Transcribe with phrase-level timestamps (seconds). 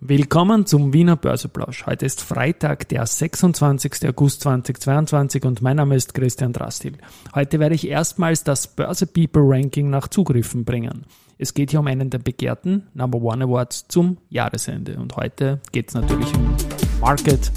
[0.00, 1.84] Willkommen zum Wiener Börseplausch.
[1.86, 4.08] Heute ist Freitag, der 26.
[4.08, 6.92] August 2022 und mein Name ist Christian Drastil.
[7.34, 11.04] Heute werde ich erstmals das Börse People Ranking nach Zugriffen bringen.
[11.36, 15.88] Es geht hier um einen der begehrten Number One Awards zum Jahresende und heute geht
[15.88, 16.56] es natürlich um
[17.00, 17.50] Market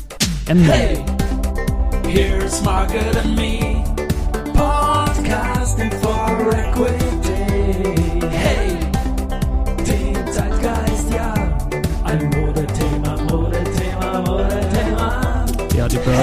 [0.49, 0.73] and Me.
[0.73, 1.05] Hey,
[2.07, 3.83] here's Market and Me,
[4.55, 8.10] podcasting for equity.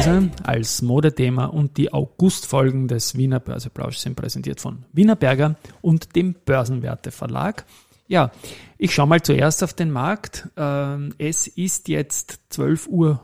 [0.09, 6.15] Börse als Modethema und die Augustfolgen des Wiener Börseplausch sind präsentiert von Wiener Berger und
[6.17, 7.67] dem Börsenwerte Verlag.
[8.07, 8.31] Ja,
[8.79, 10.49] ich schaue mal zuerst auf den Markt.
[10.57, 13.21] Ähm, es ist jetzt 12.55 Uhr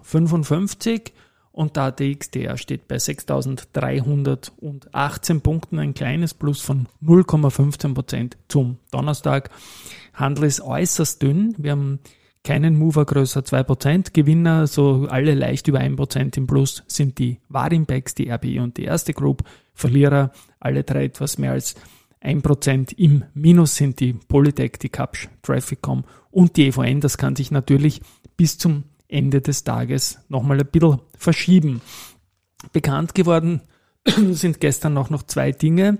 [1.53, 9.49] und der DXDR steht bei 6.318 Punkten, ein kleines Plus von 0,15 Prozent zum Donnerstag.
[10.13, 11.55] Handel ist äußerst dünn.
[11.57, 12.01] Wir haben
[12.45, 14.13] keinen Mover größer 2%.
[14.13, 18.85] Gewinner, so alle leicht über 1% im Plus, sind die Warimpex, die RBI und die
[18.85, 19.43] erste Group.
[19.75, 21.75] Verlierer, alle drei etwas mehr als
[22.23, 27.01] 1% im Minus sind die Polytech, die Capsch, Trafficom und die EVN.
[27.01, 28.01] Das kann sich natürlich
[28.37, 31.81] bis zum Ende des Tages nochmal ein bisschen verschieben.
[32.73, 33.61] Bekannt geworden
[34.33, 35.99] sind gestern auch noch zwei Dinge.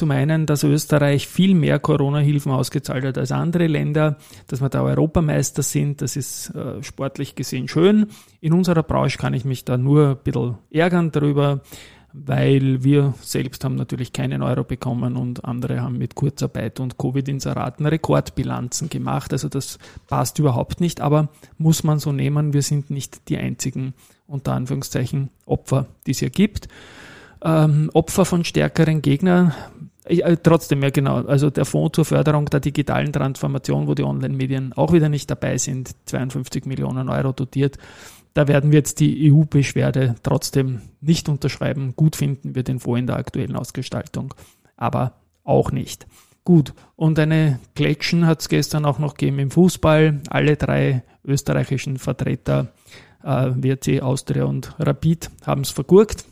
[0.00, 4.82] Zum einen, dass Österreich viel mehr Corona-Hilfen ausgezahlt hat als andere Länder, dass wir da
[4.82, 8.06] Europameister sind, das ist äh, sportlich gesehen schön.
[8.40, 11.60] In unserer Branche kann ich mich da nur ein bisschen ärgern darüber,
[12.14, 17.84] weil wir selbst haben natürlich keinen Euro bekommen und andere haben mit Kurzarbeit und Covid-Inseraten
[17.84, 19.34] Rekordbilanzen gemacht.
[19.34, 19.78] Also das
[20.08, 21.28] passt überhaupt nicht, aber
[21.58, 23.92] muss man so nehmen, wir sind nicht die einzigen,
[24.26, 26.68] unter Anführungszeichen, Opfer, die es hier gibt.
[27.42, 29.54] Ähm, Opfer von stärkeren Gegnern
[30.04, 31.24] äh, trotzdem, ja genau.
[31.24, 35.58] Also der Fonds zur Förderung der digitalen Transformation, wo die Online-Medien auch wieder nicht dabei
[35.58, 37.78] sind, 52 Millionen Euro dotiert.
[38.32, 41.94] Da werden wir jetzt die EU-Beschwerde trotzdem nicht unterschreiben.
[41.96, 44.34] Gut finden wir den Fonds in der aktuellen Ausgestaltung,
[44.76, 46.06] aber auch nicht.
[46.44, 50.20] Gut, und eine Klatschen hat es gestern auch noch gegeben im Fußball.
[50.30, 52.72] Alle drei österreichischen Vertreter,
[53.22, 56.24] äh, WRC, Austria und Rapid, haben es vergurkt.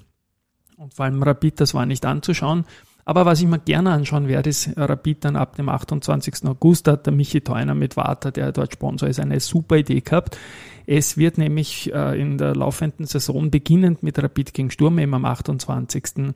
[0.76, 2.64] Und vor allem Rapid, das war nicht anzuschauen.
[3.08, 6.44] Aber was ich mir gerne anschauen werde, ist Rapid dann ab dem 28.
[6.44, 10.02] August, da hat der Michi Theuner mit Warta, der dort Sponsor ist, eine super Idee
[10.02, 10.36] gehabt.
[10.84, 15.24] Es wird nämlich äh, in der laufenden Saison beginnend mit Rapid gegen Sturm eben am
[15.24, 16.34] 28.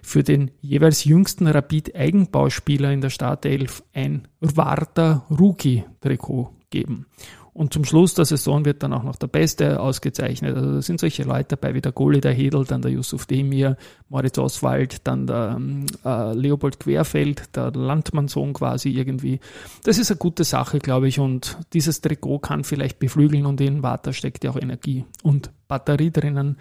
[0.00, 7.06] für den jeweils jüngsten Rapid Eigenbauspieler in der Startelf ein Warta Rookie Trikot geben.
[7.54, 10.56] Und zum Schluss der Saison wird dann auch noch der Beste ausgezeichnet.
[10.56, 13.76] Also da sind solche Leute dabei wie der Goli, der Hedel, dann der Yusuf Demir,
[14.08, 19.38] Moritz Oswald, dann der ähm, äh, Leopold Querfeld, der Landmannsohn quasi irgendwie.
[19.84, 21.18] Das ist eine gute Sache, glaube ich.
[21.18, 26.10] Und dieses Trikot kann vielleicht beflügeln und in Water steckt ja auch Energie und Batterie
[26.10, 26.56] drinnen.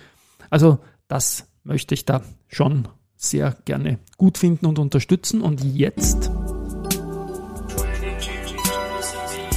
[0.50, 5.42] Also das möchte ich da schon sehr gerne gut finden und unterstützen.
[5.42, 6.32] Und jetzt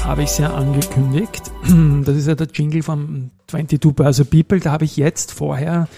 [0.05, 1.51] habe ich es ja angekündigt.
[2.05, 4.61] Das ist ja der Jingle vom 22 Börse People.
[4.61, 5.89] Da habe ich jetzt vorher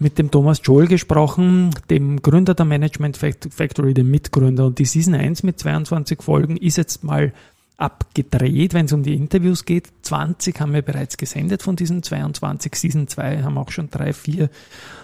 [0.00, 4.66] mit dem Thomas Joel gesprochen, dem Gründer der Management Factory, dem Mitgründer.
[4.66, 7.32] Und die Season 1 mit 22 Folgen ist jetzt mal
[7.76, 9.88] abgedreht, wenn es um die Interviews geht.
[10.02, 12.74] 20 haben wir bereits gesendet von diesen 22.
[12.74, 14.50] Season 2 haben auch schon drei, vier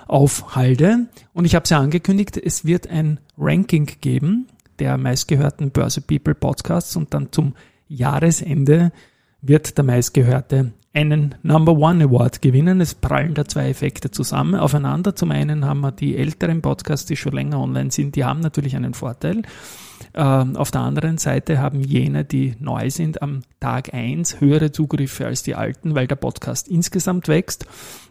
[0.08, 1.06] auf Halde.
[1.32, 4.48] Und ich habe es ja angekündigt, es wird ein Ranking geben
[4.78, 7.54] der meistgehörten Börse People Podcasts und dann zum
[7.88, 8.92] Jahresende
[9.40, 12.80] wird der meistgehörte einen Number One Award gewinnen.
[12.80, 15.14] Es prallen da zwei Effekte zusammen aufeinander.
[15.14, 18.74] Zum einen haben wir die älteren Podcasts, die schon länger online sind, die haben natürlich
[18.74, 19.42] einen Vorteil.
[20.14, 25.26] Ähm, auf der anderen Seite haben jene, die neu sind, am Tag eins höhere Zugriffe
[25.26, 27.66] als die alten, weil der Podcast insgesamt wächst.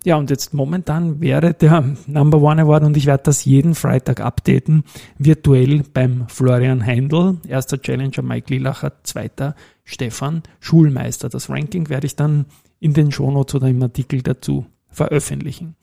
[0.05, 4.21] Ja, und jetzt momentan wäre der Number One Award und ich werde das jeden Freitag
[4.21, 4.83] updaten,
[5.17, 11.29] virtuell beim Florian Heindl, erster Challenger Mike Lilacher, zweiter Stefan Schulmeister.
[11.29, 12.45] Das Ranking werde ich dann
[12.79, 15.75] in den Shownotes oder im Artikel dazu veröffentlichen.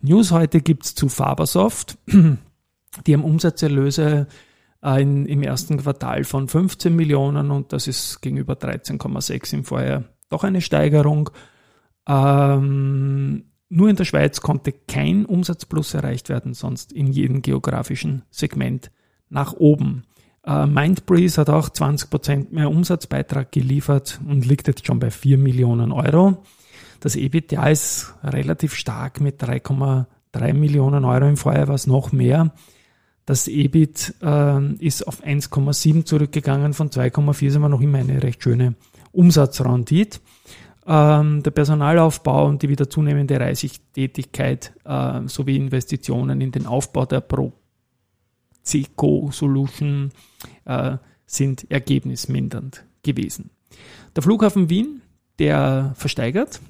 [0.00, 1.98] News heute gibt's zu Fabersoft.
[3.06, 4.26] Die haben Umsatzerlöse
[4.82, 10.44] in, im ersten Quartal von 15 Millionen und das ist gegenüber 13,6 im Vorjahr doch
[10.44, 11.30] eine Steigerung.
[12.06, 18.90] Ähm, nur in der Schweiz konnte kein Umsatzplus erreicht werden, sonst in jedem geografischen Segment
[19.28, 20.04] nach oben.
[20.44, 25.92] Äh, Mindbreeze hat auch 20% mehr Umsatzbeitrag geliefert und liegt jetzt schon bei 4 Millionen
[25.92, 26.42] Euro.
[27.00, 31.28] Das EBITDA ist relativ stark mit 3,3 Millionen Euro.
[31.28, 32.52] Im Vorjahr war es noch mehr.
[33.28, 38.42] Das EBIT äh, ist auf 1,7 zurückgegangen, von 2,4 sind wir noch immer eine recht
[38.42, 38.74] schöne
[39.12, 40.20] Umsatzrendite.
[40.86, 47.20] ähm, der Personalaufbau und die wieder zunehmende Reisetätigkeit äh, sowie Investitionen in den Aufbau der
[48.64, 50.10] ProCeco Solution
[50.64, 50.96] äh,
[51.26, 53.50] sind ergebnismindernd gewesen.
[54.16, 55.02] Der Flughafen Wien,
[55.38, 56.62] der versteigert,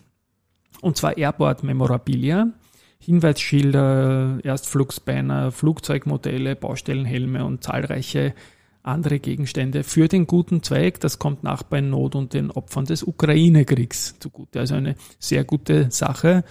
[0.81, 2.49] und zwar Airport Memorabilia,
[2.99, 8.35] Hinweisschilder, Erstflugsbanner, Flugzeugmodelle, Baustellenhelme und zahlreiche
[8.83, 11.01] andere Gegenstände für den guten Zweig.
[11.01, 14.61] Das kommt Nachbarn in Not und den Opfern des Ukraine-Kriegs zugute.
[14.61, 16.45] Also eine sehr gute Sache.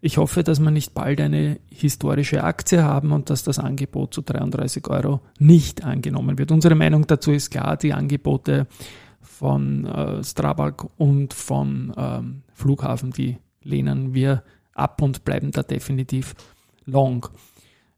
[0.00, 4.20] Ich hoffe, dass wir nicht bald eine historische Aktie haben und dass das Angebot zu
[4.20, 6.52] 33 Euro nicht angenommen wird.
[6.52, 8.66] Unsere Meinung dazu ist klar, die Angebote
[9.22, 14.42] von äh, Strabag und von ähm, Flughafen, die lehnen wir
[14.74, 16.34] ab und bleiben da definitiv
[16.84, 17.28] long.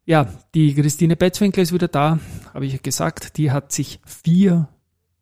[0.05, 2.21] Ja, die Christine Betzwinkel ist wieder da,
[2.55, 3.37] habe ich gesagt.
[3.39, 4.69] Die hat sich vier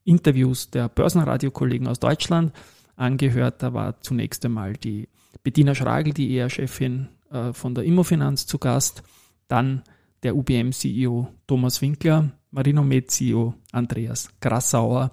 [0.05, 2.53] Interviews der Börsenradio-Kollegen aus Deutschland
[2.97, 3.63] angehört.
[3.63, 5.09] Da war zunächst einmal die
[5.43, 9.03] Bettina Schragel, die ER-Chefin äh, von der Immofinanz zu Gast.
[9.49, 9.83] Dann
[10.23, 15.13] der UBM-CEO Thomas Winkler, Marinomed-CEO Andreas Grassauer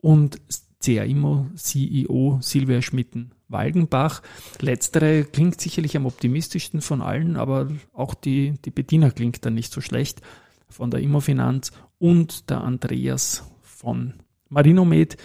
[0.00, 0.40] und
[0.80, 4.22] CA-Immo-CEO Silvia Schmitten Walgenbach.
[4.60, 9.72] Letztere klingt sicherlich am optimistischsten von allen, aber auch die, die Bediener klingt dann nicht
[9.72, 10.20] so schlecht
[10.68, 14.14] von der Immofinanz und der Andreas von
[14.48, 15.16] Marinomed.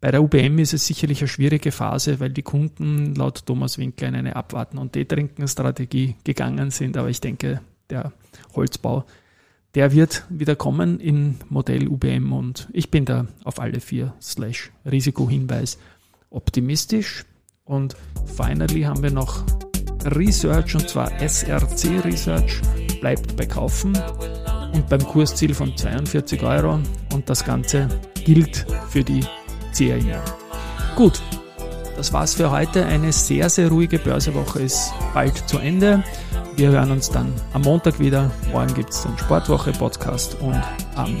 [0.00, 4.08] Bei der UBM ist es sicherlich eine schwierige Phase, weil die Kunden laut Thomas Winkler
[4.08, 6.96] in eine Abwarten- und Tee-Trinken-Strategie gegangen sind.
[6.96, 8.12] Aber ich denke, der
[8.54, 9.04] Holzbau,
[9.74, 14.70] der wird wieder kommen in Modell UBM und ich bin da auf alle vier slash
[14.84, 15.78] Risikohinweis
[16.30, 17.24] optimistisch.
[17.66, 17.96] Und
[18.36, 19.42] finally haben wir noch
[20.04, 22.60] Research und zwar SRC Research
[23.00, 23.96] bleibt bei Kaufen
[24.74, 26.78] und beim Kursziel von 42 Euro
[27.12, 27.88] und das Ganze
[28.24, 29.24] gilt für die
[29.76, 30.20] CAI.
[30.94, 31.22] Gut,
[31.96, 32.84] das war's für heute.
[32.84, 36.04] Eine sehr, sehr ruhige Börsewoche ist bald zu Ende.
[36.56, 38.30] Wir hören uns dann am Montag wieder.
[38.52, 40.62] Morgen gibt's den Sportwoche-Podcast und
[40.96, 41.16] am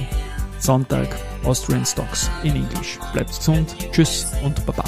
[0.58, 1.08] Sonntag
[1.44, 2.98] Austrian Stocks in Englisch.
[3.12, 4.84] Bleibt gesund, tschüss und baba.